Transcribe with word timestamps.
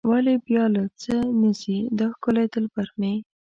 ولې 0.09 0.35
بیا 0.45 0.63
له 0.75 0.83
څه 1.01 1.15
نه 1.39 1.49
ځي 1.61 1.77
دا 1.99 2.07
ښکلی 2.15 2.45
دلبر 2.53 2.87
مې. 2.99 3.13